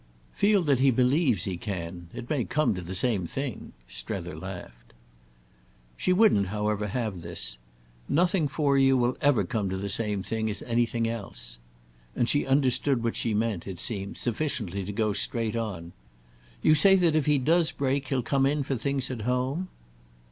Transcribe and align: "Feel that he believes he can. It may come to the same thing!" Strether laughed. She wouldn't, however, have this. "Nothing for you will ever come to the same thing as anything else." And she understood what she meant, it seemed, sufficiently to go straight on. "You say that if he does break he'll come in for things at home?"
"Feel 0.33 0.63
that 0.63 0.79
he 0.79 0.89
believes 0.89 1.43
he 1.43 1.57
can. 1.57 2.09
It 2.11 2.27
may 2.27 2.43
come 2.43 2.73
to 2.73 2.81
the 2.81 2.95
same 2.95 3.27
thing!" 3.27 3.73
Strether 3.87 4.35
laughed. 4.35 4.93
She 5.95 6.11
wouldn't, 6.11 6.47
however, 6.47 6.87
have 6.87 7.21
this. 7.21 7.59
"Nothing 8.09 8.47
for 8.47 8.79
you 8.79 8.97
will 8.97 9.15
ever 9.21 9.43
come 9.43 9.69
to 9.69 9.77
the 9.77 9.89
same 9.89 10.23
thing 10.23 10.49
as 10.49 10.63
anything 10.63 11.07
else." 11.07 11.59
And 12.15 12.27
she 12.27 12.47
understood 12.47 13.03
what 13.03 13.15
she 13.15 13.35
meant, 13.35 13.67
it 13.67 13.79
seemed, 13.79 14.17
sufficiently 14.17 14.83
to 14.85 14.91
go 14.91 15.13
straight 15.13 15.55
on. 15.55 15.91
"You 16.63 16.73
say 16.73 16.95
that 16.95 17.15
if 17.15 17.27
he 17.27 17.37
does 17.37 17.69
break 17.69 18.07
he'll 18.07 18.23
come 18.23 18.47
in 18.47 18.63
for 18.63 18.75
things 18.75 19.11
at 19.11 19.21
home?" 19.21 19.67